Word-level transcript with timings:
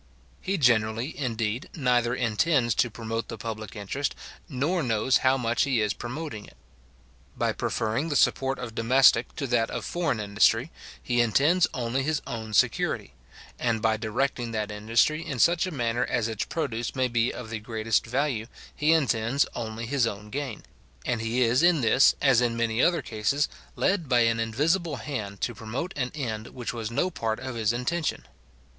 He 0.41 0.57
generally, 0.57 1.15
indeed, 1.15 1.69
neither 1.75 2.15
intends 2.15 2.73
to 2.73 2.89
promote 2.89 3.27
the 3.27 3.37
public 3.37 3.75
interest, 3.75 4.15
nor 4.49 4.81
knows 4.81 5.17
how 5.17 5.37
much 5.37 5.61
he 5.61 5.79
is 5.79 5.93
promoting 5.93 6.45
it. 6.47 6.57
By 7.37 7.51
preferring 7.53 8.09
the 8.09 8.15
support 8.15 8.57
of 8.57 8.73
domestic 8.73 9.35
to 9.35 9.45
that 9.45 9.69
of 9.69 9.85
foreign 9.85 10.19
industry, 10.19 10.71
he 11.03 11.21
intends 11.21 11.67
only 11.71 12.01
his 12.01 12.19
own 12.25 12.55
security; 12.55 13.13
and 13.59 13.79
by 13.79 13.95
directing 13.95 14.53
that 14.53 14.71
industry 14.71 15.23
in 15.23 15.37
such 15.37 15.67
a 15.67 15.71
manner 15.71 16.03
as 16.05 16.27
its 16.27 16.45
produce 16.45 16.95
may 16.95 17.07
be 17.07 17.31
of 17.31 17.51
the 17.51 17.59
greatest 17.59 18.03
value, 18.07 18.47
he 18.75 18.93
intends 18.93 19.45
only 19.53 19.85
his 19.85 20.07
own 20.07 20.31
gain; 20.31 20.63
and 21.05 21.21
he 21.21 21.43
is 21.43 21.61
in 21.61 21.81
this, 21.81 22.15
as 22.19 22.41
in 22.41 22.57
many 22.57 22.81
other 22.81 23.03
cases, 23.03 23.47
led 23.75 24.09
by 24.09 24.21
an 24.21 24.39
invisible 24.39 24.95
hand 24.95 25.41
to 25.41 25.53
promote 25.53 25.93
an 25.95 26.11
end 26.15 26.47
which 26.47 26.73
was 26.73 26.89
no 26.89 27.11
part 27.11 27.39
of 27.39 27.53
his 27.53 27.71
intention. 27.71 28.25